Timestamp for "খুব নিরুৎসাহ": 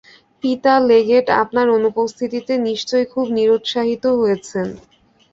3.13-3.85